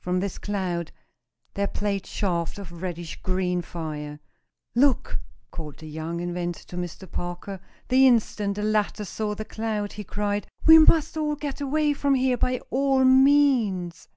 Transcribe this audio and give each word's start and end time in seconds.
From 0.00 0.18
this 0.18 0.38
cloud 0.38 0.90
there 1.54 1.68
played 1.68 2.04
shafts 2.04 2.58
of 2.58 2.82
reddish 2.82 3.22
green 3.22 3.62
fire. 3.62 4.18
"Look!" 4.74 5.20
called 5.52 5.78
the 5.78 5.86
young 5.88 6.18
inventor 6.18 6.64
to 6.66 6.76
Mr. 6.76 7.08
Parker. 7.08 7.60
The 7.86 8.08
instant 8.08 8.56
the 8.56 8.64
latter 8.64 9.04
saw 9.04 9.36
the 9.36 9.44
cloud, 9.44 9.92
he 9.92 10.02
cried: 10.02 10.48
"We 10.66 10.80
must 10.80 11.16
get 11.38 11.60
away 11.60 11.92
from 11.92 12.16
here 12.16 12.36
by 12.36 12.58
all 12.70 13.04
means! 13.04 14.08